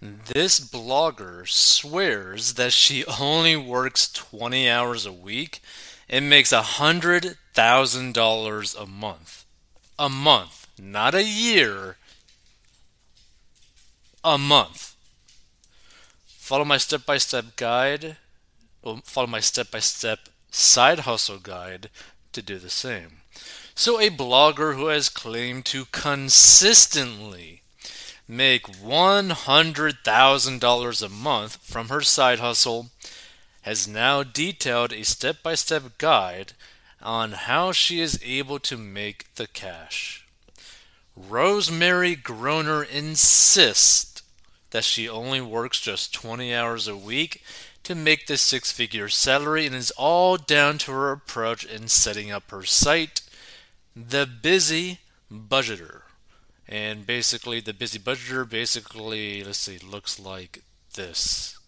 This 0.00 0.60
blogger 0.60 1.48
swears 1.48 2.54
that 2.54 2.72
she 2.72 3.04
only 3.06 3.56
works 3.56 4.08
20 4.12 4.70
hours 4.70 5.04
a 5.04 5.12
week 5.12 5.60
and 6.08 6.30
makes 6.30 6.52
$100,000 6.52 8.80
a 8.80 8.86
month. 8.86 9.44
A 9.98 10.08
month, 10.08 10.68
not 10.78 11.16
a 11.16 11.24
year, 11.24 11.96
a 14.22 14.38
month. 14.38 14.94
Follow 16.26 16.64
my 16.64 16.76
step 16.76 17.04
by 17.04 17.18
step 17.18 17.56
guide, 17.56 18.18
or 18.82 19.00
follow 19.04 19.26
my 19.26 19.40
step 19.40 19.72
by 19.72 19.80
step 19.80 20.28
side 20.52 21.00
hustle 21.00 21.38
guide 21.38 21.90
to 22.32 22.40
do 22.40 22.58
the 22.58 22.70
same. 22.70 23.22
So, 23.74 24.00
a 24.00 24.10
blogger 24.10 24.76
who 24.76 24.86
has 24.86 25.08
claimed 25.08 25.64
to 25.66 25.86
consistently 25.86 27.57
make 28.28 28.66
$100,000 28.66 31.02
a 31.02 31.08
month 31.08 31.56
from 31.62 31.88
her 31.88 32.02
side 32.02 32.38
hustle 32.38 32.90
has 33.62 33.88
now 33.88 34.22
detailed 34.22 34.92
a 34.92 35.02
step 35.02 35.42
by 35.42 35.54
step 35.54 35.82
guide 35.98 36.52
on 37.02 37.32
how 37.32 37.72
she 37.72 38.00
is 38.00 38.20
able 38.22 38.58
to 38.58 38.76
make 38.76 39.34
the 39.36 39.46
cash. 39.46 40.26
Rosemarie 41.18 42.22
Groner 42.22 42.82
insists 42.82 44.22
that 44.70 44.84
she 44.84 45.08
only 45.08 45.40
works 45.40 45.80
just 45.80 46.12
20 46.12 46.54
hours 46.54 46.86
a 46.86 46.96
week 46.96 47.42
to 47.84 47.94
make 47.94 48.26
this 48.26 48.42
six 48.42 48.70
figure 48.70 49.08
salary 49.08 49.64
and 49.64 49.74
is 49.74 49.90
all 49.92 50.36
down 50.36 50.76
to 50.78 50.92
her 50.92 51.10
approach 51.10 51.64
in 51.64 51.88
setting 51.88 52.30
up 52.30 52.50
her 52.50 52.64
site 52.64 53.22
the 53.96 54.26
busy 54.26 55.00
budgeter. 55.32 56.02
And 56.68 57.06
basically, 57.06 57.60
the 57.60 57.72
busy 57.72 57.98
budgeter 57.98 58.48
basically, 58.48 59.42
let's 59.42 59.58
see, 59.58 59.78
looks 59.78 60.20
like 60.20 60.62
this. 60.94 61.58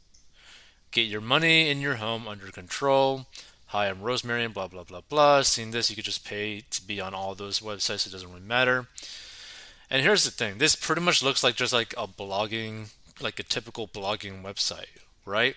Get 0.90 1.02
your 1.02 1.22
money 1.22 1.70
in 1.70 1.80
your 1.80 1.96
home 1.96 2.28
under 2.28 2.48
control. 2.48 3.26
Hi, 3.68 3.88
I'm 3.88 4.00
Rosemarie, 4.00 4.44
and 4.44 4.52
blah, 4.52 4.66
blah, 4.66 4.84
blah, 4.84 5.00
blah. 5.08 5.40
Seeing 5.42 5.70
this, 5.70 5.88
you 5.88 5.96
could 5.96 6.04
just 6.04 6.26
pay 6.26 6.64
to 6.70 6.84
be 6.84 7.00
on 7.00 7.14
all 7.14 7.34
those 7.34 7.60
websites. 7.60 8.06
It 8.06 8.12
doesn't 8.12 8.28
really 8.28 8.42
matter. 8.42 8.88
And 9.88 10.02
here's 10.02 10.24
the 10.24 10.30
thing 10.30 10.58
this 10.58 10.76
pretty 10.76 11.00
much 11.00 11.22
looks 11.22 11.42
like 11.42 11.56
just 11.56 11.72
like 11.72 11.94
a 11.96 12.06
blogging, 12.06 12.90
like 13.20 13.38
a 13.38 13.44
typical 13.44 13.88
blogging 13.88 14.42
website, 14.42 14.98
right? 15.24 15.56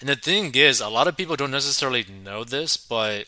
And 0.00 0.08
the 0.08 0.16
thing 0.16 0.54
is, 0.54 0.80
a 0.80 0.88
lot 0.88 1.06
of 1.06 1.16
people 1.16 1.36
don't 1.36 1.50
necessarily 1.50 2.04
know 2.24 2.42
this, 2.42 2.76
but 2.76 3.26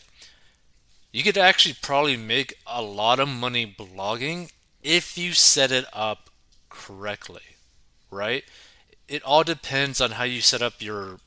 you 1.12 1.22
could 1.22 1.38
actually 1.38 1.76
probably 1.80 2.16
make 2.16 2.54
a 2.66 2.82
lot 2.82 3.20
of 3.20 3.28
money 3.28 3.66
blogging 3.66 4.50
if 4.82 5.16
you 5.16 5.32
set 5.32 5.70
it 5.70 5.84
up 5.92 6.30
correctly, 6.68 7.56
right? 8.10 8.44
It 9.08 9.22
all 9.22 9.44
depends 9.44 10.00
on 10.00 10.12
how 10.12 10.24
you 10.24 10.40
set 10.40 10.62
up 10.62 10.80
your 10.80 11.18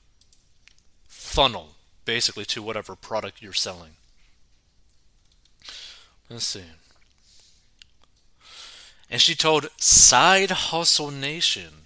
funnel, 1.08 1.76
basically, 2.04 2.46
to 2.46 2.62
whatever 2.62 2.96
product 2.96 3.42
you're 3.42 3.54
selling. 3.54 3.92
Let's 6.30 6.48
see. 6.48 6.64
And 9.10 9.22
she 9.22 9.36
told 9.36 9.70
Side 9.78 10.52
Hustle 10.52 11.12
Nation 11.12 11.84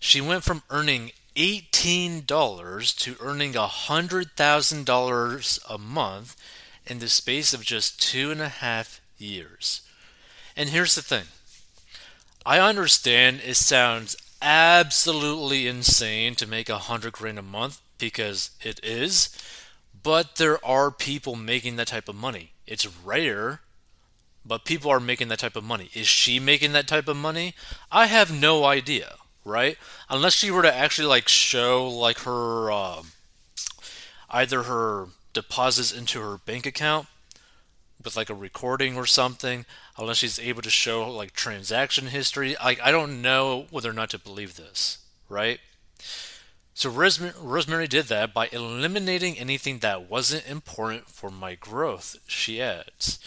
she 0.00 0.20
went 0.20 0.44
from 0.44 0.62
earning 0.70 1.10
$18 1.36 2.96
to 2.96 3.16
earning 3.20 3.52
$100,000 3.52 5.58
a 5.68 5.78
month 5.78 6.36
in 6.86 6.98
the 6.98 7.08
space 7.08 7.54
of 7.54 7.64
just 7.64 8.02
two 8.02 8.32
and 8.32 8.40
a 8.40 8.48
half 8.48 9.00
years. 9.18 9.82
And 10.58 10.70
here's 10.70 10.96
the 10.96 11.02
thing 11.02 11.26
I 12.44 12.58
understand 12.58 13.40
it 13.44 13.54
sounds 13.54 14.16
absolutely 14.42 15.68
insane 15.68 16.34
to 16.34 16.48
make 16.48 16.68
a 16.68 16.78
hundred 16.78 17.12
grand 17.12 17.38
a 17.38 17.42
month 17.42 17.80
because 17.96 18.50
it 18.60 18.80
is, 18.82 19.30
but 20.02 20.34
there 20.34 20.62
are 20.66 20.90
people 20.90 21.36
making 21.36 21.76
that 21.76 21.86
type 21.86 22.08
of 22.08 22.16
money. 22.16 22.50
It's 22.66 22.88
rare, 23.04 23.60
but 24.44 24.64
people 24.64 24.90
are 24.90 24.98
making 24.98 25.28
that 25.28 25.38
type 25.38 25.54
of 25.54 25.62
money. 25.62 25.90
Is 25.94 26.08
she 26.08 26.40
making 26.40 26.72
that 26.72 26.88
type 26.88 27.06
of 27.06 27.16
money? 27.16 27.54
I 27.92 28.06
have 28.06 28.32
no 28.32 28.64
idea, 28.64 29.14
right? 29.44 29.78
Unless 30.10 30.32
she 30.32 30.50
were 30.50 30.62
to 30.62 30.74
actually 30.74 31.06
like 31.06 31.28
show 31.28 31.88
like 31.88 32.20
her 32.20 32.72
uh, 32.72 33.02
either 34.28 34.64
her 34.64 35.06
deposits 35.32 35.92
into 35.92 36.20
her 36.20 36.38
bank 36.38 36.66
account 36.66 37.06
with 38.02 38.16
like 38.16 38.30
a 38.30 38.34
recording 38.34 38.96
or 38.96 39.06
something, 39.06 39.66
unless 39.96 40.18
she's 40.18 40.38
able 40.38 40.62
to 40.62 40.70
show 40.70 41.10
like 41.10 41.32
transaction 41.32 42.08
history. 42.08 42.56
Like 42.62 42.80
I 42.82 42.90
don't 42.90 43.22
know 43.22 43.66
whether 43.70 43.90
or 43.90 43.94
not 43.94 44.10
to 44.10 44.18
believe 44.18 44.56
this, 44.56 44.98
right? 45.28 45.60
So 46.74 46.92
Rosemarie 46.92 47.88
did 47.88 48.06
that 48.06 48.32
by 48.32 48.48
eliminating 48.52 49.36
anything 49.36 49.80
that 49.80 50.08
wasn't 50.08 50.48
important 50.48 51.08
for 51.08 51.28
my 51.28 51.56
growth, 51.56 52.18
she 52.28 52.62
adds. 52.62 53.18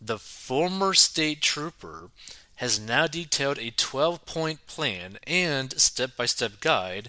The 0.00 0.18
former 0.18 0.94
state 0.94 1.40
trooper 1.40 2.10
has 2.56 2.80
now 2.80 3.06
detailed 3.06 3.58
a 3.60 3.70
12 3.70 4.26
point 4.26 4.66
plan 4.66 5.18
and 5.28 5.78
step 5.80 6.16
by 6.16 6.26
step 6.26 6.60
guide 6.60 7.08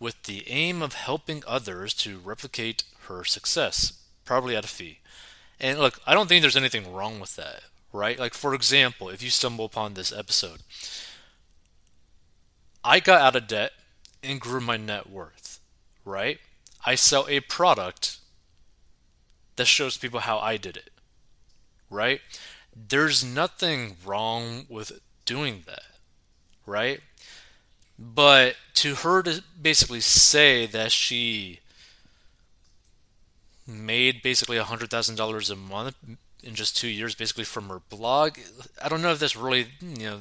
with 0.00 0.20
the 0.24 0.48
aim 0.48 0.82
of 0.82 0.94
helping 0.94 1.44
others 1.46 1.94
to 1.94 2.18
replicate 2.18 2.82
her 3.06 3.22
success, 3.22 3.92
probably 4.24 4.56
at 4.56 4.64
a 4.64 4.68
fee. 4.68 4.98
And 5.60 5.78
look, 5.78 6.00
I 6.06 6.14
don't 6.14 6.28
think 6.28 6.42
there's 6.42 6.56
anything 6.56 6.92
wrong 6.92 7.20
with 7.20 7.36
that, 7.36 7.62
right? 7.92 8.18
Like, 8.18 8.34
for 8.34 8.54
example, 8.54 9.08
if 9.08 9.22
you 9.22 9.30
stumble 9.30 9.64
upon 9.64 9.94
this 9.94 10.12
episode, 10.12 10.60
I 12.84 13.00
got 13.00 13.20
out 13.20 13.36
of 13.36 13.48
debt 13.48 13.72
and 14.22 14.40
grew 14.40 14.60
my 14.60 14.76
net 14.76 15.10
worth, 15.10 15.60
right? 16.04 16.38
I 16.86 16.94
sell 16.94 17.26
a 17.28 17.40
product 17.40 18.18
that 19.56 19.66
shows 19.66 19.96
people 19.96 20.20
how 20.20 20.38
I 20.38 20.56
did 20.56 20.76
it, 20.76 20.90
right? 21.90 22.20
There's 22.74 23.24
nothing 23.24 23.96
wrong 24.04 24.66
with 24.68 25.00
doing 25.24 25.64
that, 25.66 25.82
right? 26.64 27.00
But 27.98 28.54
to 28.74 28.94
her 28.94 29.22
to 29.24 29.42
basically 29.60 30.00
say 30.00 30.66
that 30.66 30.92
she 30.92 31.58
made 33.68 34.22
basically 34.22 34.56
a 34.56 34.64
hundred 34.64 34.90
thousand 34.90 35.16
dollars 35.16 35.50
a 35.50 35.56
month 35.56 35.94
in 36.42 36.54
just 36.54 36.76
two 36.76 36.88
years, 36.88 37.14
basically 37.14 37.44
from 37.44 37.68
her 37.68 37.80
blog. 37.90 38.38
I 38.82 38.88
don't 38.88 39.02
know 39.02 39.12
if 39.12 39.18
that's 39.18 39.36
really 39.36 39.68
you 39.80 40.06
know 40.06 40.20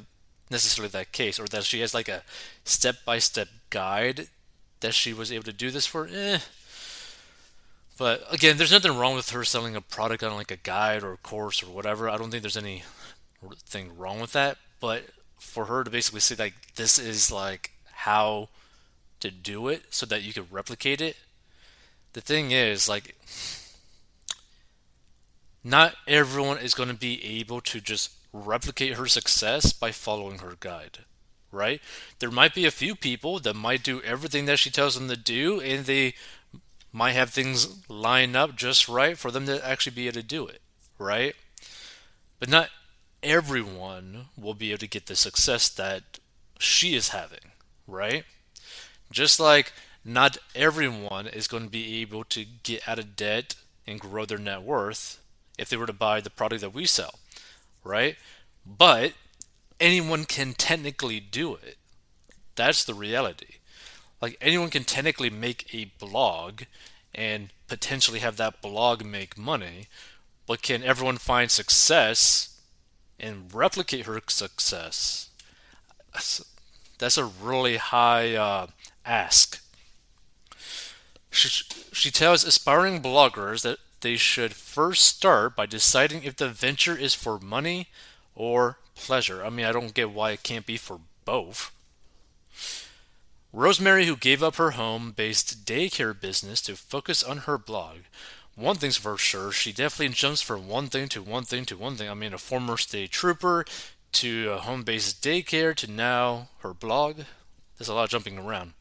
necessarily 0.52 0.92
that 0.92 1.12
case, 1.12 1.40
or 1.40 1.46
that 1.48 1.64
she 1.64 1.80
has 1.80 1.94
like 1.94 2.10
a 2.10 2.24
step 2.66 2.98
by 3.06 3.20
step 3.20 3.48
guide 3.70 4.28
that 4.82 4.94
she 4.94 5.14
was 5.14 5.32
able 5.32 5.46
to 5.46 5.54
do 5.54 5.72
this 5.72 5.86
for. 5.86 6.08
Eh. 6.12 6.40
But 7.98 8.24
again, 8.32 8.58
there's 8.58 8.72
nothing 8.72 8.96
wrong 8.96 9.16
with 9.16 9.32
her 9.32 9.44
selling 9.44 9.76
a 9.76 9.82
product 9.82 10.24
on 10.24 10.36
like 10.36 10.52
a 10.52 10.58
guide 10.58 11.02
or 11.02 11.14
a 11.14 11.18
course 11.18 11.64
or 11.64 11.68
whatever. 11.68 12.10
I 12.10 12.18
don't 12.18 12.30
think 12.30 12.44
there's 12.44 12.58
anything 12.58 13.98
wrong 13.98 14.20
with 14.20 14.34
that. 14.34 14.58
But 14.80 15.06
for 15.40 15.66
her 15.66 15.84
to 15.84 15.90
basically 15.90 16.20
say 16.20 16.36
like 16.36 16.76
this 16.76 17.00
is 17.00 17.32
like 17.32 17.72
how 17.92 18.50
to 19.20 19.32
do 19.32 19.68
it 19.68 19.84
so 19.90 20.06
that 20.06 20.22
you 20.22 20.34
could 20.34 20.52
replicate 20.52 21.02
it 21.02 21.16
the 22.18 22.22
thing 22.22 22.50
is, 22.50 22.90
like, 22.90 23.16
not 25.64 25.94
everyone 26.08 26.58
is 26.58 26.74
going 26.74 26.90
to 26.90 26.96
be 26.96 27.24
able 27.40 27.62
to 27.62 27.80
just 27.80 28.10
replicate 28.34 28.94
her 28.94 29.06
success 29.06 29.72
by 29.72 29.92
following 29.92 30.40
her 30.40 30.56
guide, 30.60 31.06
right? 31.52 31.80
There 32.18 32.32
might 32.32 32.56
be 32.56 32.66
a 32.66 32.72
few 32.72 32.96
people 32.96 33.38
that 33.42 33.54
might 33.54 33.84
do 33.84 34.02
everything 34.02 34.46
that 34.46 34.58
she 34.58 34.72
tells 34.72 34.96
them 34.96 35.08
to 35.10 35.16
do, 35.16 35.62
and 35.62 35.86
they 35.86 36.16
might 36.92 37.12
have 37.12 37.30
things 37.30 37.88
line 37.88 38.36
up 38.36 38.56
just 38.56 38.90
right 38.90 39.16
for 39.16 39.30
them 39.30 39.46
to 39.46 39.64
actually 39.64 39.96
be 39.96 40.08
able 40.08 40.16
to 40.16 40.24
do 40.24 40.48
it, 40.48 40.64
right? 40.98 41.36
But 42.40 42.50
not 42.50 42.70
everyone 43.22 44.30
will 44.36 44.56
be 44.56 44.72
able 44.72 44.80
to 44.80 44.88
get 44.88 45.06
the 45.06 45.16
success 45.16 45.70
that 45.70 46.18
she 46.58 46.96
is 46.96 47.10
having, 47.10 47.52
right? 47.86 48.24
Just 49.12 49.40
like 49.40 49.72
not 50.08 50.38
everyone 50.56 51.28
is 51.28 51.50
going 51.50 51.64
to 51.64 51.70
be 51.70 52.00
able 52.02 52.24
to 52.24 52.46
get 52.64 52.88
out 52.88 52.98
of 52.98 53.18
debt 53.18 53.56
and 53.86 54.00
grow 54.00 54.24
their 54.24 54.38
net 54.38 54.64
worth 54.64 55.20
if 55.60 55.68
they 55.68 55.76
were 55.76 55.86
to 55.86 55.94
buy 55.94 56.22
the 56.22 56.30
product 56.30 56.62
that 56.62 56.74
we 56.74 56.86
sell, 56.86 57.20
right? 57.84 58.16
But 58.66 59.14
anyone 59.82 60.24
can 60.24 60.54
technically 60.54 61.20
do 61.20 61.56
it. 61.56 61.76
That's 62.56 62.86
the 62.86 62.94
reality. 62.94 63.56
Like 64.22 64.38
anyone 64.40 64.70
can 64.70 64.86
technically 64.86 65.30
make 65.30 65.74
a 65.74 65.92
blog 66.00 66.62
and 67.14 67.50
potentially 67.68 68.20
have 68.20 68.38
that 68.38 68.62
blog 68.62 69.04
make 69.04 69.38
money, 69.38 69.88
but 70.46 70.62
can 70.62 70.84
everyone 70.84 71.18
find 71.18 71.52
success 71.52 72.58
and 73.20 73.54
replicate 73.54 74.06
her 74.06 74.22
success? 74.28 75.30
That's 76.98 77.18
a 77.18 77.26
really 77.26 77.76
high 77.76 78.36
uh, 78.36 78.68
ask 79.06 79.62
she, 81.30 81.64
she 81.94 82.12
tells 82.12 82.44
aspiring 82.44 83.02
bloggers 83.02 83.62
that 83.64 83.80
they 84.02 84.16
should 84.16 84.54
first 84.54 85.04
start 85.04 85.56
by 85.56 85.66
deciding 85.66 86.24
if 86.24 86.36
the 86.36 86.50
venture 86.50 86.96
is 86.96 87.14
for 87.14 87.40
money 87.40 87.88
or 88.36 88.78
pleasure. 88.96 89.44
I 89.44 89.50
mean, 89.50 89.66
I 89.66 89.72
don't 89.72 89.94
get 89.94 90.12
why 90.12 90.32
it 90.32 90.44
can't 90.44 90.66
be 90.66 90.78
for 90.78 91.00
both. 91.26 91.72
Rosemarie, 93.54 94.06
who 94.06 94.16
gave 94.16 94.44
up 94.44 94.58
her 94.58 94.72
home 94.72 95.12
based 95.12 95.66
daycare 95.66 96.20
business 96.20 96.62
to 96.62 96.76
focus 96.76 97.24
on 97.24 97.40
her 97.40 97.58
blog. 97.58 97.98
One 98.56 98.76
thing's 98.76 98.98
for 98.98 99.18
sure, 99.18 99.52
she 99.52 99.72
definitely 99.72 100.14
jumps 100.14 100.42
from 100.42 100.68
one 100.68 100.88
thing 100.88 101.08
to 101.10 101.22
one 101.22 101.44
thing 101.44 101.66
to 101.66 101.78
one 101.78 101.96
thing. 101.96 102.10
I 102.10 102.14
mean, 102.14 102.34
a 102.34 102.40
former 102.40 102.78
state 102.78 103.12
trooper 103.12 103.66
to 104.14 104.52
a 104.52 104.60
home 104.60 104.84
based 104.84 105.24
daycare 105.24 105.76
to 105.76 105.90
now 105.90 106.50
her 106.60 106.74
blog. 106.74 107.22
There's 107.78 107.88
a 107.88 107.94
lot 107.94 108.06
of 108.06 108.10
jumping 108.10 108.38
around. 108.38 108.74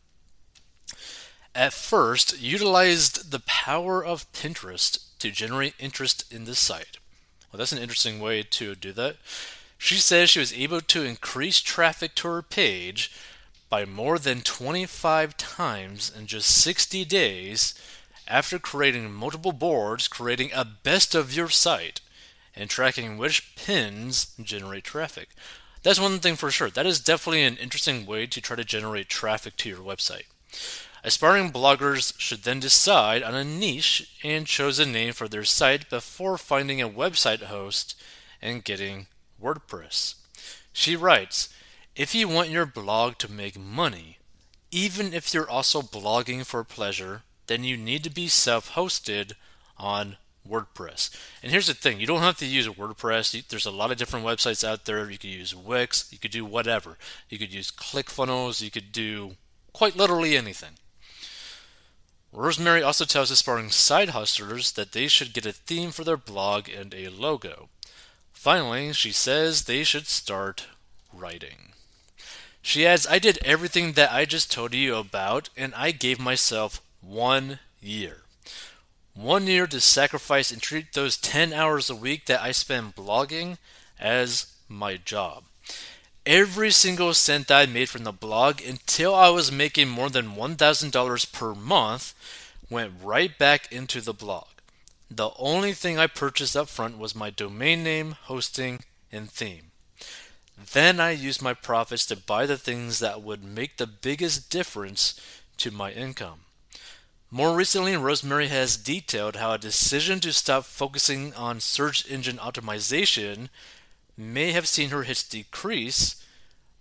At 1.56 1.72
first, 1.72 2.38
utilized 2.38 3.30
the 3.30 3.40
power 3.40 4.04
of 4.04 4.30
Pinterest 4.32 4.98
to 5.20 5.30
generate 5.30 5.72
interest 5.78 6.30
in 6.30 6.44
the 6.44 6.54
site. 6.54 6.98
Well, 7.50 7.56
that's 7.56 7.72
an 7.72 7.78
interesting 7.78 8.20
way 8.20 8.42
to 8.42 8.74
do 8.74 8.92
that. 8.92 9.16
She 9.78 9.94
says 9.94 10.28
she 10.28 10.38
was 10.38 10.52
able 10.52 10.82
to 10.82 11.02
increase 11.02 11.62
traffic 11.62 12.14
to 12.16 12.28
her 12.28 12.42
page 12.42 13.10
by 13.70 13.86
more 13.86 14.18
than 14.18 14.42
25 14.42 15.38
times 15.38 16.12
in 16.14 16.26
just 16.26 16.50
60 16.50 17.06
days 17.06 17.72
after 18.28 18.58
creating 18.58 19.10
multiple 19.10 19.52
boards, 19.52 20.08
creating 20.08 20.50
a 20.52 20.62
best 20.66 21.14
of 21.14 21.32
your 21.32 21.48
site, 21.48 22.02
and 22.54 22.68
tracking 22.68 23.16
which 23.16 23.56
pins 23.56 24.34
generate 24.42 24.84
traffic. 24.84 25.30
That's 25.82 25.98
one 25.98 26.18
thing 26.18 26.36
for 26.36 26.50
sure. 26.50 26.68
That 26.68 26.84
is 26.84 27.00
definitely 27.00 27.44
an 27.44 27.56
interesting 27.56 28.04
way 28.04 28.26
to 28.26 28.42
try 28.42 28.56
to 28.56 28.64
generate 28.64 29.08
traffic 29.08 29.56
to 29.56 29.70
your 29.70 29.78
website. 29.78 30.24
Aspiring 31.06 31.52
bloggers 31.52 32.18
should 32.18 32.42
then 32.42 32.58
decide 32.58 33.22
on 33.22 33.32
a 33.32 33.44
niche 33.44 34.18
and 34.24 34.44
choose 34.44 34.80
a 34.80 34.84
name 34.84 35.12
for 35.12 35.28
their 35.28 35.44
site 35.44 35.88
before 35.88 36.36
finding 36.36 36.82
a 36.82 36.88
website 36.88 37.44
host 37.44 37.94
and 38.42 38.64
getting 38.64 39.06
WordPress. 39.40 40.16
She 40.72 40.96
writes, 40.96 41.48
if 41.94 42.12
you 42.12 42.26
want 42.26 42.48
your 42.48 42.66
blog 42.66 43.18
to 43.18 43.30
make 43.30 43.56
money, 43.56 44.18
even 44.72 45.14
if 45.14 45.32
you're 45.32 45.48
also 45.48 45.80
blogging 45.80 46.44
for 46.44 46.64
pleasure, 46.64 47.22
then 47.46 47.62
you 47.62 47.76
need 47.76 48.02
to 48.02 48.10
be 48.10 48.26
self 48.26 48.72
hosted 48.72 49.34
on 49.78 50.16
WordPress. 50.44 51.16
And 51.40 51.52
here's 51.52 51.68
the 51.68 51.74
thing 51.74 52.00
you 52.00 52.08
don't 52.08 52.22
have 52.22 52.38
to 52.38 52.46
use 52.46 52.66
WordPress. 52.66 53.46
There's 53.46 53.64
a 53.64 53.70
lot 53.70 53.92
of 53.92 53.96
different 53.96 54.26
websites 54.26 54.66
out 54.66 54.86
there. 54.86 55.08
You 55.08 55.18
could 55.18 55.30
use 55.30 55.54
Wix, 55.54 56.08
you 56.10 56.18
could 56.18 56.32
do 56.32 56.44
whatever. 56.44 56.98
You 57.28 57.38
could 57.38 57.54
use 57.54 57.70
ClickFunnels, 57.70 58.60
you 58.60 58.72
could 58.72 58.90
do 58.90 59.36
quite 59.72 59.94
literally 59.94 60.36
anything. 60.36 60.70
Rosemarie 62.36 62.84
also 62.84 63.06
tells 63.06 63.30
the 63.30 63.32
aspiring 63.32 63.70
side 63.70 64.10
hustlers 64.10 64.72
that 64.72 64.92
they 64.92 65.08
should 65.08 65.32
get 65.32 65.46
a 65.46 65.52
theme 65.52 65.90
for 65.90 66.04
their 66.04 66.18
blog 66.18 66.68
and 66.68 66.92
a 66.92 67.08
logo. 67.08 67.70
Finally, 68.34 68.92
she 68.92 69.10
says 69.10 69.64
they 69.64 69.82
should 69.82 70.06
start 70.06 70.66
writing. 71.14 71.72
She 72.60 72.86
adds, 72.86 73.06
I 73.06 73.18
did 73.18 73.38
everything 73.42 73.92
that 73.92 74.12
I 74.12 74.26
just 74.26 74.52
told 74.52 74.74
you 74.74 74.96
about, 74.96 75.48
and 75.56 75.74
I 75.74 75.92
gave 75.92 76.20
myself 76.20 76.82
one 77.00 77.60
year. 77.80 78.24
One 79.14 79.46
year 79.46 79.66
to 79.68 79.80
sacrifice 79.80 80.50
and 80.50 80.60
treat 80.60 80.92
those 80.92 81.16
10 81.16 81.54
hours 81.54 81.88
a 81.88 81.96
week 81.96 82.26
that 82.26 82.42
I 82.42 82.52
spend 82.52 82.94
blogging 82.94 83.56
as 83.98 84.52
my 84.68 84.98
job. 84.98 85.44
Every 86.26 86.72
single 86.72 87.14
cent 87.14 87.52
I 87.52 87.66
made 87.66 87.88
from 87.88 88.02
the 88.02 88.10
blog 88.10 88.60
until 88.60 89.14
I 89.14 89.28
was 89.28 89.52
making 89.52 89.88
more 89.88 90.10
than 90.10 90.34
$1,000 90.34 91.32
per 91.32 91.54
month 91.54 92.14
went 92.68 92.94
right 93.00 93.38
back 93.38 93.70
into 93.70 94.00
the 94.00 94.12
blog. 94.12 94.48
The 95.08 95.30
only 95.38 95.72
thing 95.72 96.00
I 96.00 96.08
purchased 96.08 96.56
up 96.56 96.68
front 96.68 96.98
was 96.98 97.14
my 97.14 97.30
domain 97.30 97.84
name, 97.84 98.16
hosting, 98.22 98.80
and 99.12 99.30
theme. 99.30 99.70
Then 100.72 100.98
I 100.98 101.12
used 101.12 101.42
my 101.42 101.54
profits 101.54 102.04
to 102.06 102.16
buy 102.16 102.44
the 102.44 102.58
things 102.58 102.98
that 102.98 103.22
would 103.22 103.44
make 103.44 103.76
the 103.76 103.86
biggest 103.86 104.50
difference 104.50 105.14
to 105.58 105.70
my 105.70 105.92
income. 105.92 106.40
More 107.30 107.54
recently, 107.54 107.92
Rosemarie 107.92 108.48
has 108.48 108.76
detailed 108.76 109.36
how 109.36 109.52
a 109.52 109.58
decision 109.58 110.18
to 110.20 110.32
stop 110.32 110.64
focusing 110.64 111.34
on 111.34 111.60
search 111.60 112.10
engine 112.10 112.38
optimization 112.38 113.48
may 114.16 114.52
have 114.52 114.68
seen 114.68 114.90
her 114.90 115.02
hits 115.02 115.22
decrease, 115.22 116.24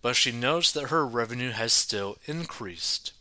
but 0.02 0.16
she 0.16 0.32
notes 0.32 0.72
that 0.72 0.90
her 0.90 1.06
revenue 1.06 1.52
has 1.52 1.74
still 1.74 2.18
increased. 2.26 3.12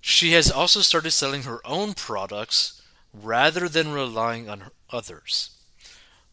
She 0.00 0.32
has 0.32 0.50
also 0.50 0.80
started 0.80 1.10
selling 1.10 1.42
her 1.42 1.60
own 1.64 1.94
products 1.94 2.82
rather 3.12 3.68
than 3.68 3.92
relying 3.92 4.48
on 4.48 4.70
others. 4.90 5.50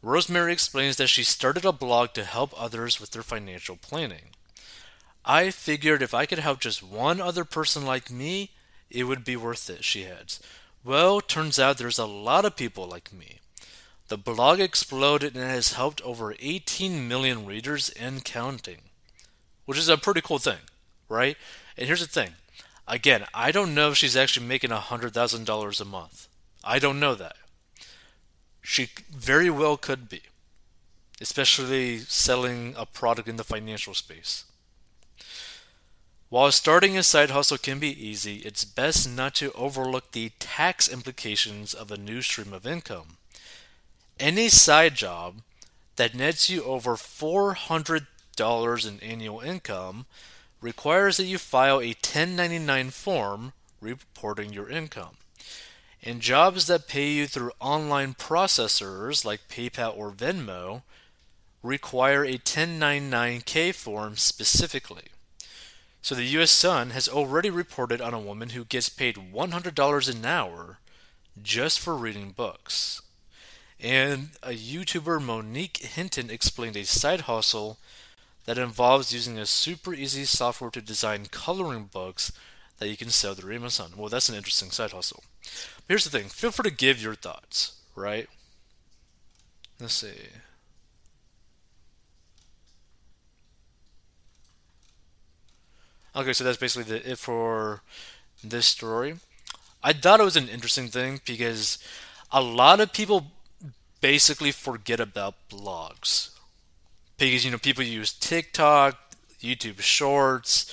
Rosemarie 0.03 0.51
explains 0.51 0.97
that 0.97 1.07
she 1.07 1.23
started 1.23 1.65
a 1.65 1.71
blog 1.71 2.13
to 2.13 2.25
help 2.25 2.53
others 2.55 2.99
with 2.99 3.11
their 3.11 3.23
financial 3.23 3.77
planning. 3.77 4.31
I 5.25 5.49
figured 5.49 6.01
if 6.01 6.13
I 6.13 6.25
could 6.25 6.39
help 6.39 6.59
just 6.59 6.83
one 6.83 7.21
other 7.21 7.45
person 7.45 7.85
like 7.85 8.11
me, 8.11 8.51
it 8.89 9.05
would 9.05 9.23
be 9.23 9.37
worth 9.37 9.69
it, 9.69 9.83
she 9.83 10.05
adds. 10.05 10.41
Well, 10.83 11.21
turns 11.21 11.57
out 11.57 11.77
there's 11.77 11.97
a 11.97 12.05
lot 12.05 12.43
of 12.43 12.57
people 12.57 12.85
like 12.87 13.13
me. 13.13 13.39
The 14.09 14.17
blog 14.17 14.59
exploded 14.59 15.35
and 15.35 15.49
has 15.49 15.73
helped 15.73 16.01
over 16.01 16.35
18 16.39 17.07
million 17.07 17.45
readers 17.45 17.89
and 17.89 18.23
counting, 18.23 18.81
which 19.65 19.77
is 19.77 19.89
a 19.89 19.97
pretty 19.97 20.21
cool 20.21 20.39
thing, 20.39 20.59
right? 21.07 21.37
And 21.77 21.87
here's 21.87 22.01
the 22.01 22.07
thing 22.07 22.31
again, 22.87 23.25
I 23.33 23.51
don't 23.51 23.73
know 23.73 23.91
if 23.91 23.97
she's 23.97 24.17
actually 24.17 24.45
making 24.45 24.71
$100,000 24.71 25.81
a 25.81 25.85
month. 25.85 26.27
I 26.63 26.79
don't 26.79 26.99
know 26.99 27.15
that. 27.15 27.37
She 28.61 28.89
very 29.09 29.49
well 29.49 29.77
could 29.77 30.07
be, 30.09 30.21
especially 31.19 31.99
selling 31.99 32.75
a 32.77 32.85
product 32.85 33.27
in 33.27 33.37
the 33.37 33.43
financial 33.43 33.93
space. 33.93 34.45
While 36.29 36.51
starting 36.51 36.97
a 36.97 37.03
side 37.03 37.29
hustle 37.29 37.57
can 37.57 37.79
be 37.79 38.07
easy, 38.07 38.37
it's 38.37 38.65
best 38.65 39.07
not 39.07 39.35
to 39.35 39.51
overlook 39.53 40.11
the 40.11 40.31
tax 40.39 40.91
implications 40.91 41.73
of 41.73 41.91
a 41.91 41.97
new 41.97 42.21
stream 42.21 42.53
of 42.53 42.65
income. 42.65 43.17
Any 44.19 44.49
side 44.49 44.95
job 44.95 45.41
that 45.95 46.15
nets 46.15 46.49
you 46.49 46.63
over 46.63 46.95
$400 46.95 48.87
in 48.87 48.99
annual 48.99 49.41
income 49.41 50.05
requires 50.61 51.17
that 51.17 51.25
you 51.25 51.37
file 51.37 51.79
a 51.79 51.87
1099 51.87 52.89
form 52.89 53.53
reporting 53.81 54.53
your 54.53 54.69
income. 54.69 55.17
And 56.01 56.21
jobs 56.21 56.67
that 56.67 56.87
pay 56.87 57.11
you 57.11 57.27
through 57.27 57.51
online 57.59 58.13
processors 58.13 59.23
like 59.23 59.47
PayPal 59.49 59.97
or 59.97 60.11
Venmo 60.11 60.83
require 61.61 62.25
a 62.25 62.37
1099K 62.37 63.73
form 63.73 64.17
specifically. 64.17 65.05
So 66.01 66.15
the 66.15 66.25
US 66.39 66.51
Sun 66.51 66.89
has 66.89 67.07
already 67.07 67.49
reported 67.49 68.01
on 68.01 68.13
a 68.13 68.19
woman 68.19 68.49
who 68.49 68.65
gets 68.65 68.89
paid 68.89 69.15
$100 69.15 70.15
an 70.15 70.25
hour 70.25 70.79
just 71.41 71.79
for 71.79 71.95
reading 71.95 72.31
books. 72.31 73.01
And 73.83 74.29
a 74.41 74.51
YouTuber, 74.51 75.21
Monique 75.21 75.77
Hinton, 75.77 76.29
explained 76.29 76.77
a 76.77 76.85
side 76.85 77.21
hustle 77.21 77.77
that 78.45 78.57
involves 78.57 79.13
using 79.13 79.37
a 79.37 79.45
super 79.45 79.93
easy 79.93 80.23
software 80.23 80.71
to 80.71 80.81
design 80.81 81.25
coloring 81.29 81.89
books 81.91 82.31
that 82.79 82.87
you 82.87 82.95
can 82.95 83.09
sell 83.09 83.33
through 83.33 83.53
Amazon. 83.53 83.91
Well, 83.97 84.07
that's 84.07 84.29
an 84.29 84.35
interesting 84.35 84.71
side 84.71 84.91
hustle. 84.91 85.23
But 85.41 85.83
here's 85.89 86.05
the 86.05 86.17
thing 86.17 86.29
feel 86.29 86.51
free 86.51 86.69
to 86.69 86.75
give 86.75 87.01
your 87.01 87.15
thoughts, 87.15 87.73
right? 87.93 88.27
Let's 89.81 89.95
see. 89.95 90.13
Okay, 96.15 96.31
so 96.31 96.43
that's 96.43 96.57
basically 96.57 96.99
the, 96.99 97.11
it 97.11 97.17
for 97.17 97.81
this 98.43 98.65
story. 98.65 99.15
I 99.83 99.91
thought 99.91 100.21
it 100.21 100.23
was 100.23 100.37
an 100.37 100.47
interesting 100.47 100.87
thing 100.87 101.19
because 101.25 101.79
a 102.31 102.41
lot 102.41 102.79
of 102.79 102.93
people 102.93 103.32
basically 104.03 104.51
forget 104.51 104.99
about 104.99 105.35
blogs. 105.49 106.31
Because, 107.17 107.45
you 107.45 107.51
know, 107.51 107.57
people 107.57 107.85
use 107.85 108.11
TikTok, 108.11 108.97
YouTube 109.39 109.79
Shorts, 109.79 110.65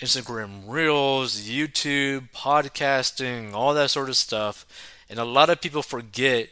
Instagram 0.00 0.60
Reels, 0.64 1.40
YouTube, 1.40 2.30
podcasting, 2.30 3.52
all 3.52 3.74
that 3.74 3.90
sort 3.90 4.08
of 4.08 4.16
stuff. 4.16 4.64
And 5.10 5.18
a 5.18 5.24
lot 5.24 5.50
of 5.50 5.60
people 5.60 5.82
forget 5.82 6.50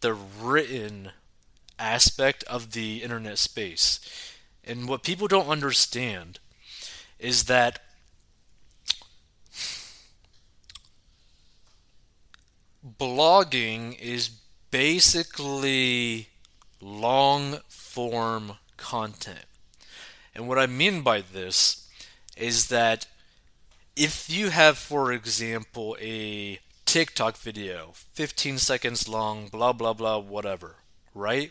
the 0.00 0.12
written 0.12 1.12
aspect 1.78 2.42
of 2.44 2.72
the 2.72 3.04
internet 3.04 3.38
space. 3.38 4.00
And 4.64 4.88
what 4.88 5.04
people 5.04 5.28
don't 5.28 5.46
understand 5.46 6.40
is 7.20 7.44
that 7.44 7.78
blogging 12.98 13.96
is 14.00 14.30
basically 14.70 16.28
long 16.80 17.58
form 17.68 18.52
content. 18.76 19.44
And 20.34 20.48
what 20.48 20.58
I 20.58 20.66
mean 20.66 21.02
by 21.02 21.20
this 21.20 21.88
is 22.36 22.68
that 22.68 23.06
if 23.96 24.30
you 24.30 24.50
have, 24.50 24.78
for 24.78 25.12
example, 25.12 25.96
a 26.00 26.60
TikTok 26.86 27.36
video, 27.36 27.90
15 28.14 28.58
seconds 28.58 29.08
long, 29.08 29.48
blah, 29.48 29.72
blah, 29.72 29.92
blah, 29.92 30.18
whatever, 30.18 30.76
right? 31.14 31.50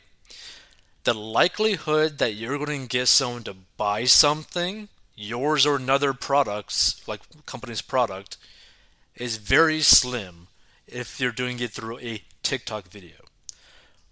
The 1.03 1.13
likelihood 1.13 2.17
that 2.19 2.35
you're 2.35 2.57
going 2.57 2.83
to 2.83 2.87
get 2.87 3.07
someone 3.07 3.43
to 3.43 3.55
buy 3.75 4.05
something 4.05 4.87
yours 5.15 5.65
or 5.65 5.75
another 5.75 6.13
products, 6.13 7.01
like 7.07 7.21
company's 7.45 7.81
product, 7.81 8.37
is 9.15 9.37
very 9.37 9.81
slim 9.81 10.47
if 10.87 11.19
you're 11.19 11.31
doing 11.31 11.59
it 11.59 11.71
through 11.71 11.99
a 11.99 12.21
TikTok 12.47 12.87
video. 12.87 13.25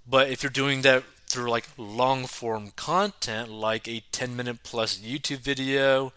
But 0.06 0.30
if 0.30 0.44
you're 0.44 0.50
doing 0.50 0.82
that 0.82 1.06
through 1.25 1.50
like 1.50 1.70
long 1.77 2.25
form 2.25 2.72
content, 2.75 3.50
like 3.50 3.88
a 3.88 4.04
10 4.12 4.36
minute 4.36 4.62
plus 4.62 4.98
YouTube 4.98 5.39
video, 5.39 6.12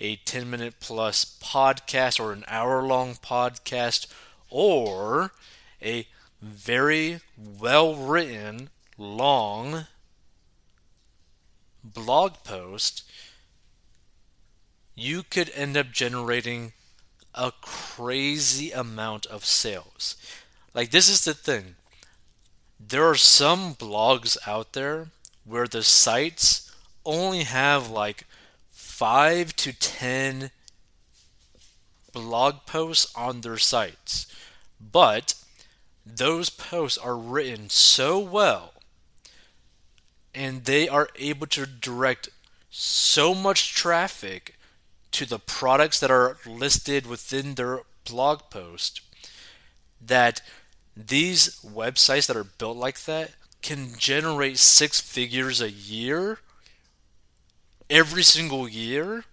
a 0.00 0.16
10 0.16 0.50
minute 0.50 0.74
plus 0.80 1.38
podcast, 1.40 2.18
or 2.18 2.32
an 2.32 2.44
hour 2.48 2.82
long 2.82 3.14
podcast, 3.14 4.08
or 4.48 5.30
a 5.80 6.08
very 6.42 7.20
well 7.38 7.94
written, 7.94 8.70
long 8.98 9.86
blog 11.84 12.32
post, 12.42 13.08
you 14.96 15.22
could 15.22 15.52
end 15.54 15.76
up 15.76 15.92
generating 15.92 16.72
a 17.32 17.52
crazy 17.62 18.72
amount 18.72 19.24
of 19.26 19.44
sales. 19.44 20.16
Like, 20.74 20.90
this 20.90 21.08
is 21.08 21.24
the 21.24 21.34
thing. 21.34 21.76
There 22.78 23.04
are 23.08 23.16
some 23.16 23.74
blogs 23.74 24.36
out 24.46 24.72
there 24.72 25.08
where 25.44 25.66
the 25.66 25.82
sites 25.82 26.70
only 27.04 27.44
have 27.44 27.90
like 27.90 28.26
5 28.70 29.54
to 29.56 29.72
10 29.72 30.50
blog 32.12 32.66
posts 32.66 33.12
on 33.16 33.40
their 33.40 33.58
sites. 33.58 34.26
But 34.80 35.34
those 36.06 36.50
posts 36.50 36.98
are 36.98 37.16
written 37.16 37.68
so 37.68 38.18
well 38.18 38.72
and 40.34 40.64
they 40.64 40.88
are 40.88 41.08
able 41.16 41.46
to 41.48 41.66
direct 41.66 42.28
so 42.70 43.34
much 43.34 43.74
traffic 43.74 44.56
to 45.12 45.26
the 45.26 45.38
products 45.38 45.98
that 46.00 46.10
are 46.10 46.36
listed 46.46 47.06
within 47.06 47.54
their 47.54 47.80
blog 48.04 48.42
post 48.50 49.00
that 50.00 50.40
these 50.96 51.60
websites 51.64 52.26
that 52.26 52.36
are 52.36 52.44
built 52.44 52.76
like 52.76 53.04
that 53.04 53.32
can 53.62 53.90
generate 53.98 54.58
six 54.58 55.00
figures 55.00 55.60
a 55.60 55.70
year 55.70 56.38
every 57.88 58.22
single 58.22 58.68
year 58.68 59.24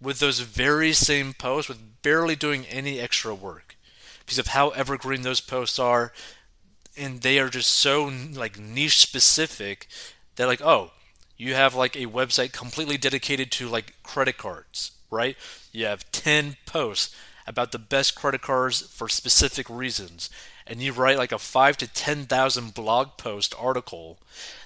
with 0.00 0.18
those 0.18 0.40
very 0.40 0.92
same 0.92 1.32
posts 1.32 1.68
with 1.68 2.02
barely 2.02 2.36
doing 2.36 2.64
any 2.66 3.00
extra 3.00 3.34
work 3.34 3.76
because 4.20 4.38
of 4.38 4.48
how 4.48 4.70
evergreen 4.70 5.22
those 5.22 5.40
posts 5.40 5.78
are. 5.78 6.12
And 6.96 7.20
they 7.22 7.38
are 7.38 7.48
just 7.48 7.70
so 7.70 8.10
like 8.34 8.58
niche 8.58 8.98
specific 8.98 9.86
that 10.36 10.46
like 10.46 10.60
oh 10.62 10.92
you 11.36 11.54
have 11.54 11.74
like 11.74 11.96
a 11.96 12.06
website 12.06 12.52
completely 12.52 12.96
dedicated 12.96 13.50
to 13.52 13.68
like 13.68 13.94
credit 14.02 14.38
cards 14.38 14.92
right? 15.10 15.36
You 15.72 15.86
have 15.86 16.10
10 16.12 16.56
posts 16.66 17.14
about 17.46 17.72
the 17.72 17.78
best 17.78 18.14
credit 18.14 18.42
cards 18.42 18.80
for 18.82 19.08
specific 19.08 19.68
reasons 19.70 20.30
and 20.66 20.80
you 20.80 20.92
write 20.92 21.18
like 21.18 21.32
a 21.32 21.38
5 21.38 21.76
to 21.78 21.86
10,000 21.86 22.74
blog 22.74 23.16
post 23.16 23.54
article 23.58 24.18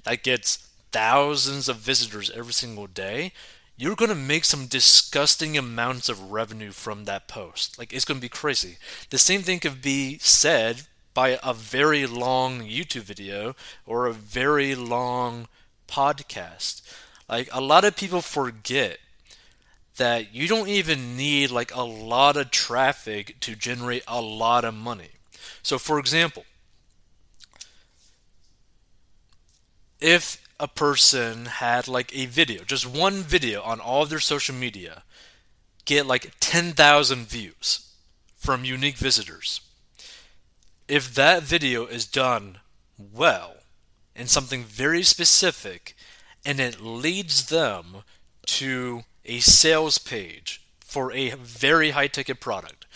that 0.04 0.22
gets 0.22 0.68
thousands 0.92 1.68
of 1.68 1.76
visitors 1.76 2.30
every 2.30 2.52
single 2.52 2.86
day 2.86 3.32
you're 3.80 3.96
going 3.96 4.10
to 4.10 4.14
make 4.14 4.44
some 4.44 4.66
disgusting 4.66 5.56
amounts 5.56 6.10
of 6.10 6.30
revenue 6.30 6.70
from 6.70 7.06
that 7.06 7.26
post. 7.26 7.78
Like, 7.78 7.94
it's 7.94 8.04
going 8.04 8.18
to 8.18 8.22
be 8.22 8.28
crazy. 8.28 8.76
The 9.08 9.16
same 9.16 9.40
thing 9.40 9.58
could 9.58 9.80
be 9.80 10.18
said 10.18 10.82
by 11.14 11.38
a 11.42 11.54
very 11.54 12.06
long 12.06 12.60
YouTube 12.60 13.04
video 13.04 13.56
or 13.86 14.04
a 14.04 14.12
very 14.12 14.74
long 14.74 15.48
podcast. 15.88 16.82
Like, 17.26 17.48
a 17.52 17.62
lot 17.62 17.86
of 17.86 17.96
people 17.96 18.20
forget 18.20 18.98
that 19.96 20.34
you 20.34 20.46
don't 20.46 20.68
even 20.68 21.16
need 21.16 21.50
like 21.50 21.74
a 21.74 21.82
lot 21.82 22.36
of 22.36 22.50
traffic 22.50 23.40
to 23.40 23.56
generate 23.56 24.04
a 24.06 24.20
lot 24.20 24.66
of 24.66 24.74
money. 24.74 25.08
So, 25.62 25.78
for 25.78 25.98
example, 25.98 26.44
if 30.00 30.46
a 30.58 30.68
person 30.68 31.46
had 31.46 31.88
like 31.88 32.14
a 32.16 32.26
video, 32.26 32.64
just 32.64 32.86
one 32.86 33.22
video 33.22 33.62
on 33.62 33.80
all 33.80 34.02
of 34.02 34.10
their 34.10 34.20
social 34.20 34.54
media, 34.54 35.02
get 35.84 36.06
like 36.06 36.32
10,000 36.40 37.26
views 37.26 37.92
from 38.36 38.64
unique 38.64 38.96
visitors. 38.96 39.60
If 40.88 41.14
that 41.14 41.42
video 41.42 41.86
is 41.86 42.06
done 42.06 42.58
well 42.98 43.54
and 44.16 44.28
something 44.28 44.64
very 44.64 45.02
specific 45.02 45.94
and 46.44 46.58
it 46.60 46.80
leads 46.80 47.46
them 47.48 48.04
to 48.46 49.02
a 49.24 49.40
sales 49.40 49.98
page 49.98 50.62
for 50.80 51.12
a 51.12 51.30
very 51.30 51.90
high 51.90 52.08
ticket 52.08 52.40
product. 52.40 52.86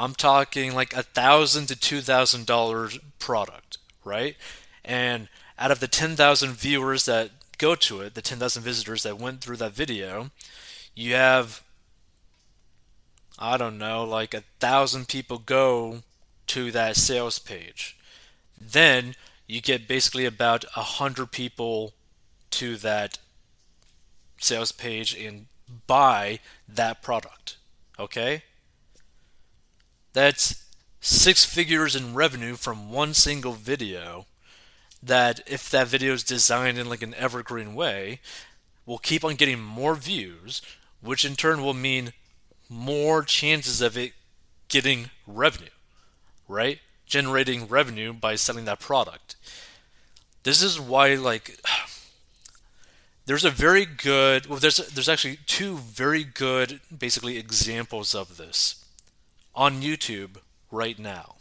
I'm 0.00 0.14
talking 0.14 0.74
like 0.74 0.94
a 0.94 1.02
thousand 1.02 1.66
to 1.66 1.76
two 1.76 2.00
thousand 2.00 2.46
dollars 2.46 2.98
product, 3.18 3.76
right? 4.02 4.34
And 4.82 5.28
out 5.58 5.70
of 5.70 5.80
the 5.80 5.88
10,000 5.88 6.52
viewers 6.52 7.04
that 7.04 7.30
go 7.58 7.74
to 7.74 8.00
it, 8.00 8.14
the 8.14 8.22
10,000 8.22 8.62
visitors 8.62 9.02
that 9.02 9.18
went 9.18 9.42
through 9.42 9.58
that 9.58 9.72
video, 9.72 10.30
you 10.94 11.12
have, 11.12 11.62
I 13.38 13.58
don't 13.58 13.76
know, 13.76 14.02
like 14.02 14.32
a 14.32 14.44
thousand 14.58 15.06
people 15.06 15.36
go 15.36 15.98
to 16.46 16.70
that 16.70 16.96
sales 16.96 17.38
page. 17.38 17.98
Then 18.58 19.14
you 19.46 19.60
get 19.60 19.86
basically 19.86 20.24
about 20.24 20.64
a 20.74 20.82
hundred 20.82 21.30
people 21.30 21.92
to 22.52 22.76
that 22.78 23.18
sales 24.38 24.72
page 24.72 25.14
and 25.14 25.46
buy 25.86 26.38
that 26.66 27.02
product. 27.02 27.58
Okay? 27.98 28.44
That's 30.12 30.64
six 31.00 31.44
figures 31.44 31.96
in 31.96 32.14
revenue 32.14 32.56
from 32.56 32.90
one 32.90 33.14
single 33.14 33.52
video 33.52 34.26
that 35.02 35.40
if 35.46 35.70
that 35.70 35.86
video 35.86 36.12
is 36.12 36.22
designed 36.22 36.78
in 36.78 36.88
like 36.88 37.02
an 37.02 37.14
evergreen 37.14 37.74
way, 37.74 38.20
will 38.84 38.98
keep 38.98 39.24
on 39.24 39.36
getting 39.36 39.60
more 39.60 39.94
views, 39.94 40.60
which 41.00 41.24
in 41.24 41.36
turn 41.36 41.62
will 41.62 41.74
mean 41.74 42.12
more 42.68 43.22
chances 43.22 43.80
of 43.80 43.96
it 43.96 44.12
getting 44.68 45.10
revenue, 45.26 45.70
right? 46.48 46.80
Generating 47.06 47.66
revenue 47.66 48.12
by 48.12 48.34
selling 48.34 48.64
that 48.66 48.80
product. 48.80 49.36
This 50.42 50.62
is 50.62 50.78
why 50.78 51.14
like 51.14 51.60
there's 53.26 53.44
a 53.44 53.50
very 53.50 53.84
good 53.86 54.46
well 54.46 54.58
there's 54.58 54.76
there's 54.76 55.08
actually 55.08 55.38
two 55.46 55.76
very 55.76 56.24
good 56.24 56.80
basically 56.96 57.38
examples 57.38 58.14
of 58.14 58.36
this 58.36 58.84
on 59.54 59.82
YouTube 59.82 60.36
right 60.70 60.98
now 60.98 61.36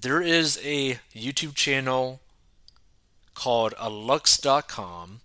there 0.00 0.22
is 0.22 0.58
a 0.64 0.98
YouTube 1.14 1.54
channel 1.54 2.20
called 3.34 3.74
alux.com 3.74 5.20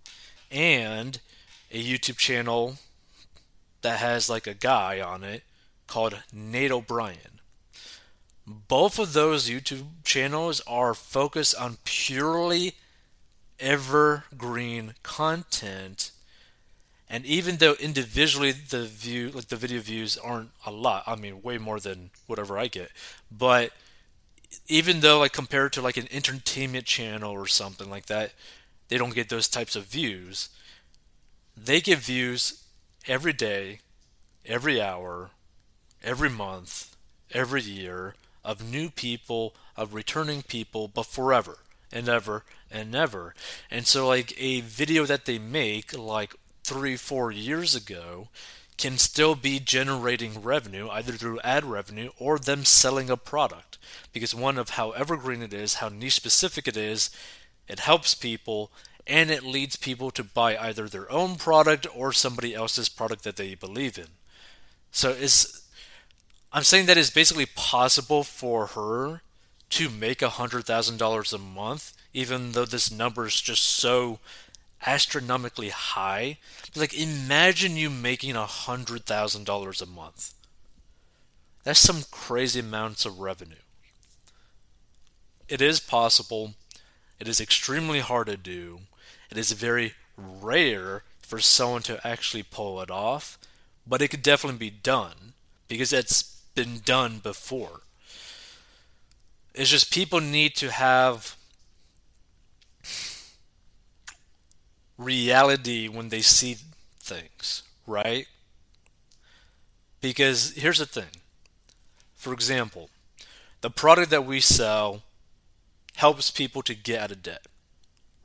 and 0.50 1.20
a 1.70 1.82
YouTube 1.82 2.16
channel 2.16 2.76
that 3.82 3.98
has 3.98 4.28
like 4.28 4.46
a 4.46 4.54
guy 4.54 5.00
on 5.00 5.24
it 5.24 5.42
called 5.86 6.22
Nate 6.32 6.72
O'Brien. 6.72 7.40
Both 8.46 8.98
of 8.98 9.12
those 9.12 9.48
YouTube 9.48 9.84
channels 10.04 10.60
are 10.66 10.94
focused 10.94 11.54
on 11.56 11.78
purely 11.84 12.74
evergreen 13.60 14.94
content. 15.02 16.10
And 17.10 17.24
even 17.24 17.56
though 17.56 17.74
individually 17.74 18.52
the 18.52 18.84
view 18.84 19.30
like 19.30 19.48
the 19.48 19.56
video 19.56 19.80
views 19.80 20.16
aren't 20.18 20.50
a 20.66 20.70
lot, 20.70 21.04
I 21.06 21.16
mean 21.16 21.42
way 21.42 21.58
more 21.58 21.80
than 21.80 22.10
whatever 22.26 22.58
I 22.58 22.68
get, 22.68 22.90
but 23.30 23.72
even 24.66 25.00
though 25.00 25.18
like 25.18 25.32
compared 25.32 25.72
to 25.74 25.82
like 25.82 25.96
an 25.96 26.08
entertainment 26.10 26.86
channel 26.86 27.32
or 27.32 27.46
something 27.46 27.88
like 27.90 28.06
that, 28.06 28.32
they 28.88 28.98
don't 28.98 29.14
get 29.14 29.28
those 29.28 29.48
types 29.48 29.76
of 29.76 29.84
views. 29.84 30.48
They 31.56 31.80
get 31.80 31.98
views 31.98 32.64
every 33.06 33.32
day, 33.32 33.80
every 34.46 34.80
hour, 34.80 35.30
every 36.02 36.30
month, 36.30 36.96
every 37.32 37.62
year 37.62 38.14
of 38.44 38.70
new 38.70 38.90
people, 38.90 39.54
of 39.76 39.94
returning 39.94 40.42
people, 40.42 40.88
but 40.88 41.06
forever 41.06 41.58
and 41.92 42.08
ever 42.08 42.44
and 42.70 42.94
ever. 42.94 43.34
And 43.70 43.86
so 43.86 44.06
like 44.06 44.34
a 44.38 44.60
video 44.60 45.04
that 45.06 45.24
they 45.24 45.38
make 45.38 45.96
like 45.96 46.34
3 46.68 46.96
4 46.96 47.32
years 47.32 47.74
ago 47.74 48.28
can 48.76 48.96
still 48.96 49.34
be 49.34 49.58
generating 49.58 50.40
revenue 50.40 50.88
either 50.90 51.12
through 51.12 51.40
ad 51.40 51.64
revenue 51.64 52.10
or 52.18 52.38
them 52.38 52.64
selling 52.64 53.10
a 53.10 53.16
product 53.16 53.76
because 54.12 54.34
one 54.34 54.56
of 54.56 54.70
how 54.70 54.92
evergreen 54.92 55.42
it 55.42 55.52
is, 55.52 55.74
how 55.74 55.88
niche 55.88 56.14
specific 56.14 56.68
it 56.68 56.76
is, 56.76 57.10
it 57.66 57.80
helps 57.80 58.14
people 58.14 58.70
and 59.06 59.30
it 59.30 59.42
leads 59.42 59.76
people 59.76 60.10
to 60.10 60.22
buy 60.22 60.56
either 60.56 60.88
their 60.88 61.10
own 61.10 61.36
product 61.36 61.86
or 61.94 62.12
somebody 62.12 62.54
else's 62.54 62.88
product 62.88 63.24
that 63.24 63.36
they 63.36 63.54
believe 63.54 63.98
in. 63.98 64.08
So 64.90 65.10
it's 65.10 65.66
I'm 66.52 66.64
saying 66.64 66.86
that 66.86 66.96
it's 66.96 67.10
basically 67.10 67.46
possible 67.46 68.24
for 68.24 68.68
her 68.68 69.22
to 69.70 69.90
make 69.90 70.22
a 70.22 70.30
hundred 70.30 70.64
thousand 70.64 70.98
dollars 70.98 71.32
a 71.32 71.38
month, 71.38 71.92
even 72.14 72.52
though 72.52 72.64
this 72.64 72.90
number 72.90 73.26
is 73.26 73.40
just 73.40 73.64
so 73.64 74.18
astronomically 74.86 75.70
high. 75.70 76.38
Like, 76.74 76.94
imagine 76.94 77.76
you 77.76 77.90
making 77.90 78.36
a 78.36 78.46
hundred 78.46 79.04
thousand 79.04 79.44
dollars 79.44 79.80
a 79.82 79.86
month. 79.86 80.34
That's 81.64 81.80
some 81.80 82.02
crazy 82.10 82.60
amounts 82.60 83.04
of 83.04 83.20
revenue. 83.20 83.56
It 85.48 85.60
is 85.60 85.80
possible. 85.80 86.54
It 87.18 87.28
is 87.28 87.40
extremely 87.40 88.00
hard 88.00 88.26
to 88.28 88.36
do. 88.36 88.80
It 89.30 89.38
is 89.38 89.52
very 89.52 89.94
rare 90.16 91.02
for 91.20 91.40
someone 91.40 91.82
to 91.82 92.06
actually 92.06 92.42
pull 92.42 92.80
it 92.80 92.90
off, 92.90 93.38
but 93.86 94.00
it 94.00 94.08
could 94.08 94.22
definitely 94.22 94.58
be 94.58 94.70
done 94.70 95.34
because 95.68 95.92
it's 95.92 96.22
been 96.54 96.80
done 96.84 97.18
before. 97.18 97.80
It's 99.54 99.70
just 99.70 99.92
people 99.92 100.20
need 100.20 100.54
to 100.56 100.70
have 100.70 101.36
reality 104.98 105.88
when 105.88 106.10
they 106.10 106.20
see 106.20 106.56
things, 107.00 107.62
right? 107.86 108.26
Because 110.00 110.54
here's 110.54 110.78
the 110.78 110.86
thing. 110.86 111.22
For 112.16 112.32
example, 112.32 112.90
the 113.60 113.70
product 113.70 114.10
that 114.10 114.26
we 114.26 114.40
sell 114.40 115.02
helps 115.96 116.30
people 116.30 116.62
to 116.62 116.74
get 116.74 117.00
out 117.00 117.12
of 117.12 117.22
debt, 117.22 117.46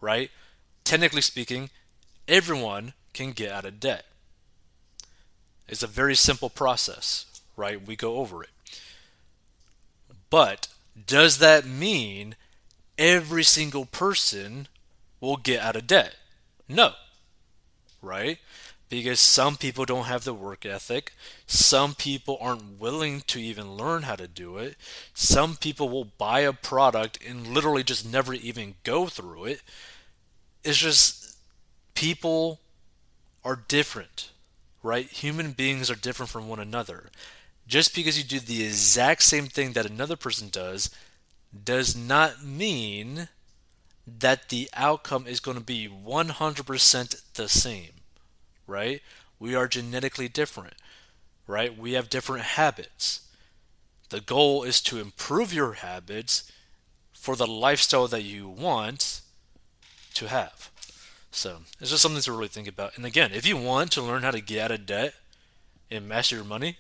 right? 0.01 0.29
Technically 0.83 1.21
speaking, 1.21 1.69
everyone 2.27 2.93
can 3.13 3.31
get 3.31 3.51
out 3.51 3.65
of 3.65 3.79
debt. 3.79 4.05
It's 5.67 5.83
a 5.83 5.87
very 5.87 6.15
simple 6.15 6.49
process, 6.49 7.25
right? 7.55 7.85
We 7.85 7.95
go 7.95 8.17
over 8.17 8.43
it. 8.43 8.49
But 10.29 10.67
does 11.07 11.37
that 11.37 11.65
mean 11.65 12.35
every 12.97 13.43
single 13.43 13.85
person 13.85 14.67
will 15.19 15.37
get 15.37 15.61
out 15.61 15.75
of 15.75 15.87
debt? 15.87 16.15
No. 16.67 16.93
Right? 18.01 18.39
Because 18.89 19.19
some 19.19 19.55
people 19.57 19.85
don't 19.85 20.05
have 20.05 20.23
the 20.23 20.33
work 20.33 20.65
ethic. 20.65 21.13
Some 21.47 21.95
people 21.95 22.37
aren't 22.39 22.79
willing 22.79 23.21
to 23.21 23.39
even 23.39 23.75
learn 23.75 24.03
how 24.03 24.15
to 24.15 24.27
do 24.27 24.57
it. 24.57 24.75
Some 25.13 25.55
people 25.55 25.89
will 25.89 26.05
buy 26.05 26.41
a 26.41 26.53
product 26.53 27.19
and 27.27 27.47
literally 27.47 27.83
just 27.83 28.05
never 28.05 28.33
even 28.33 28.75
go 28.83 29.07
through 29.07 29.45
it. 29.45 29.61
It's 30.63 30.77
just 30.77 31.37
people 31.95 32.59
are 33.43 33.55
different, 33.67 34.31
right? 34.81 35.07
Human 35.07 35.51
beings 35.51 35.89
are 35.89 35.95
different 35.95 36.29
from 36.29 36.47
one 36.47 36.59
another. 36.59 37.09
Just 37.67 37.95
because 37.95 38.17
you 38.17 38.23
do 38.23 38.39
the 38.39 38.63
exact 38.63 39.23
same 39.23 39.47
thing 39.47 39.73
that 39.73 39.85
another 39.85 40.15
person 40.15 40.49
does 40.49 40.89
does 41.63 41.95
not 41.95 42.43
mean 42.43 43.29
that 44.05 44.49
the 44.49 44.69
outcome 44.73 45.25
is 45.27 45.39
going 45.39 45.57
to 45.57 45.63
be 45.63 45.87
100% 45.87 47.33
the 47.33 47.49
same, 47.49 47.91
right? 48.67 49.01
We 49.39 49.55
are 49.55 49.67
genetically 49.67 50.27
different, 50.27 50.75
right? 51.47 51.77
We 51.77 51.93
have 51.93 52.09
different 52.09 52.43
habits. 52.43 53.21
The 54.09 54.21
goal 54.21 54.63
is 54.63 54.81
to 54.81 54.99
improve 54.99 55.53
your 55.53 55.73
habits 55.73 56.51
for 57.13 57.35
the 57.35 57.47
lifestyle 57.47 58.07
that 58.07 58.23
you 58.23 58.49
want 58.49 59.21
to 60.15 60.27
have. 60.27 60.69
So 61.31 61.61
it's 61.79 61.89
just 61.89 62.03
something 62.03 62.21
to 62.21 62.31
really 62.31 62.47
think 62.47 62.67
about. 62.67 62.95
And 62.95 63.05
again, 63.05 63.31
if 63.33 63.47
you 63.47 63.57
want 63.57 63.91
to 63.93 64.01
learn 64.01 64.23
how 64.23 64.31
to 64.31 64.41
get 64.41 64.65
out 64.65 64.71
of 64.71 64.85
debt 64.85 65.15
and 65.89 66.07
master 66.07 66.35
your 66.35 66.45
money 66.45 66.77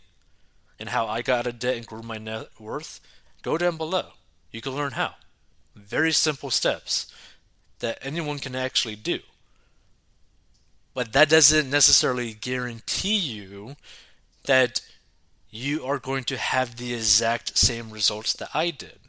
and 0.79 0.89
how 0.89 1.07
I 1.07 1.21
got 1.21 1.39
out 1.39 1.47
of 1.47 1.59
debt 1.59 1.77
and 1.77 1.87
grew 1.87 2.03
my 2.03 2.17
net 2.17 2.49
worth, 2.59 2.99
go 3.41 3.57
down 3.57 3.77
below. 3.77 4.09
You 4.51 4.61
can 4.61 4.75
learn 4.75 4.91
how. 4.91 5.15
Very 5.75 6.11
simple 6.11 6.51
steps 6.51 7.11
that 7.79 7.97
anyone 8.01 8.39
can 8.39 8.55
actually 8.55 8.95
do. 8.95 9.19
But 10.93 11.13
that 11.13 11.29
doesn't 11.29 11.69
necessarily 11.69 12.33
guarantee 12.33 13.17
you 13.17 13.75
that 14.45 14.81
you 15.49 15.85
are 15.85 15.99
going 15.99 16.23
to 16.25 16.37
have 16.37 16.75
the 16.75 16.93
exact 16.93 17.57
same 17.57 17.89
results 17.89 18.33
that 18.33 18.49
I 18.53 18.69
did. 18.71 18.99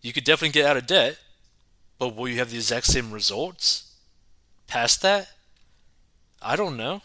You 0.00 0.12
could 0.12 0.24
definitely 0.24 0.52
get 0.52 0.66
out 0.66 0.76
of 0.76 0.86
debt, 0.86 1.18
but 1.98 2.14
will 2.16 2.28
you 2.28 2.38
have 2.38 2.50
the 2.50 2.56
exact 2.56 2.86
same 2.86 3.12
results 3.12 3.94
past 4.66 5.02
that? 5.02 5.28
I 6.40 6.56
don't 6.56 6.76
know. 6.76 7.02